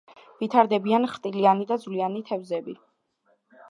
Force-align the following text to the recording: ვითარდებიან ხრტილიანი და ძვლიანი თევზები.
ვითარდებიან 0.43 1.05
ხრტილიანი 1.13 1.69
და 1.75 1.81
ძვლიანი 1.87 2.27
თევზები. 2.33 2.79